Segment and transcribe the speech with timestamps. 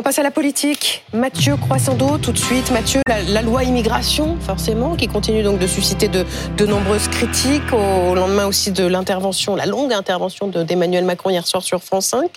[0.00, 1.04] On passe à la politique.
[1.12, 2.70] Mathieu Croissando, tout de suite.
[2.70, 6.24] Mathieu, la, loi immigration, forcément, qui continue donc de susciter de,
[6.56, 11.62] de nombreuses critiques au lendemain aussi de l'intervention, la longue intervention d'Emmanuel Macron hier soir
[11.62, 12.30] sur France 5.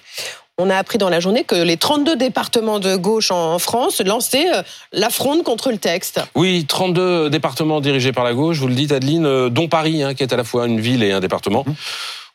[0.57, 4.53] On a appris dans la journée que les 32 départements de gauche en France lançaient
[4.53, 4.61] euh,
[4.91, 6.19] la fronde contre le texte.
[6.35, 10.13] Oui, 32 départements dirigés par la gauche, vous le dites Adeline, euh, dont Paris, hein,
[10.13, 11.63] qui est à la fois une ville et un département.
[11.65, 11.73] Mmh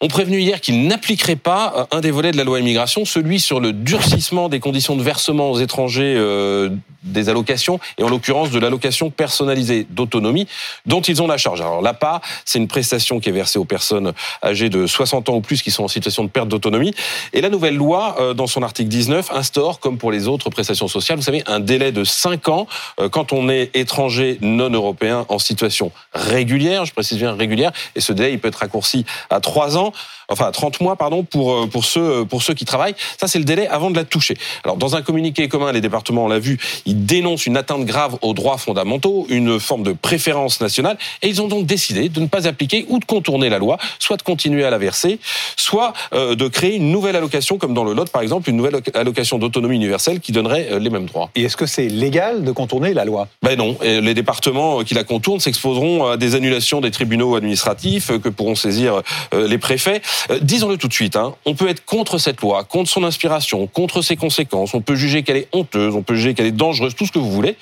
[0.01, 3.41] ont prévenu hier qu'ils n'appliqueraient pas euh, un des volets de la loi immigration, celui
[3.41, 6.71] sur le durcissement des conditions de versement aux étrangers euh,
[7.03, 10.47] des allocations, et en l'occurrence de l'allocation personnalisée d'autonomie
[10.87, 11.61] dont ils ont la charge.
[11.61, 14.13] Alors l'APA, c'est une prestation qui est versée aux personnes
[14.43, 16.95] âgées de 60 ans ou plus qui sont en situation de perte d'autonomie.
[17.33, 20.89] Et la nouvelle loi, euh, dans son article 19, instaure, comme pour les autres prestations
[20.89, 22.67] sociales, vous savez, un délai de 5 ans
[23.13, 28.13] quand on est étranger non européen en situation régulière, je précise bien régulière, et ce
[28.13, 29.93] délai il peut être raccourci à 3 ans
[30.29, 32.95] enfin 30 mois pardon pour euh, pour ceux pour ceux qui travaillent.
[33.19, 34.37] Ça c'est le délai avant de la toucher.
[34.65, 38.19] Alors dans un communiqué commun, les départements on l'a vu, ils dénoncent une atteinte grave
[38.23, 42.27] aux droits fondamentaux, une forme de préférence nationale et ils ont donc décidé de ne
[42.27, 45.21] pas appliquer ou de contourner la loi, soit de continuer à la verser,
[45.57, 48.81] soit euh, de créer une nouvelle allocation comme dans le Lot par exemple, une nouvelle
[48.95, 51.31] allocation d'autonomie universelle qui donnerait euh, les mêmes droits.
[51.37, 53.29] Et est-ce que c'est légal de contourner la loi?
[53.43, 58.19] Ben non, et les départements qui la contournent s'exposeront à des annulations des tribunaux administratifs
[58.19, 59.03] que pourront saisir
[59.33, 60.01] les préfets.
[60.31, 63.67] Euh, disons-le tout de suite, hein, on peut être contre cette loi, contre son inspiration,
[63.67, 66.78] contre ses conséquences, on peut juger qu'elle est honteuse, on peut juger qu'elle est dangereuse,
[66.79, 67.57] tout ce que vous voulez,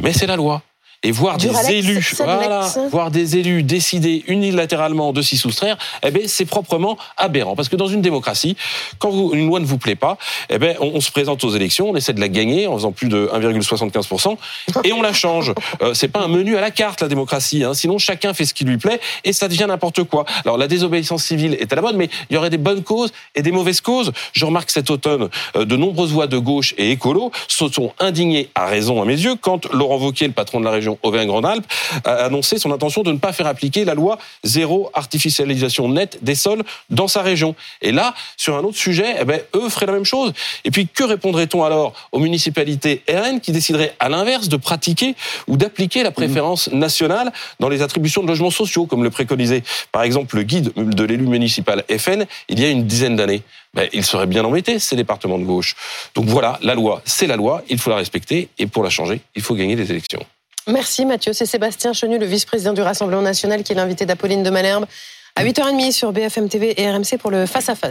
[0.00, 0.62] mais c'est la loi
[1.02, 6.22] et voir des élus, voilà, voir des élus décider unilatéralement de s'y soustraire, eh ben
[6.26, 7.56] c'est proprement aberrant.
[7.56, 8.54] Parce que dans une démocratie,
[8.98, 10.18] quand une loi ne vous plaît pas,
[10.50, 13.08] eh ben on, se présente aux élections, on essaie de la gagner en faisant plus
[13.08, 14.36] de 1,75%
[14.84, 15.54] et on la change.
[15.80, 17.64] Euh, c'est pas un menu à la carte la démocratie.
[17.64, 17.72] Hein.
[17.72, 20.26] Sinon chacun fait ce qui lui plaît et ça devient n'importe quoi.
[20.44, 23.10] Alors la désobéissance civile est à la bonne, mais il y aurait des bonnes causes
[23.34, 24.12] et des mauvaises causes.
[24.34, 28.50] Je remarque cet automne euh, de nombreuses voix de gauche et écolo se sont indignées
[28.54, 31.66] à raison à mes yeux quand Laurent Wauquiez, le patron de la région Auvergne-Rhône-Alpes,
[32.04, 36.34] a annoncé son intention de ne pas faire appliquer la loi zéro artificialisation nette des
[36.34, 37.54] sols dans sa région.
[37.82, 40.32] Et là, sur un autre sujet, eh ben, eux feraient la même chose.
[40.64, 45.14] Et puis, que répondrait-on alors aux municipalités RN qui décideraient à l'inverse de pratiquer
[45.46, 49.62] ou d'appliquer la préférence nationale dans les attributions de logements sociaux, comme le préconisait
[49.92, 53.42] par exemple le guide de l'élu municipal FN il y a une dizaine d'années?
[53.72, 55.76] Ben, ils seraient bien embêtés, ces départements de gauche.
[56.14, 59.20] Donc voilà, la loi, c'est la loi, il faut la respecter, et pour la changer,
[59.36, 60.24] il faut gagner des élections.
[60.70, 61.32] Merci Mathieu.
[61.32, 64.86] C'est Sébastien Chenu, le vice-président du Rassemblement national, qui est l'invité d'Apolline de Malherbe
[65.34, 67.88] à 8h30 sur BFM TV et RMC pour le face-à-face.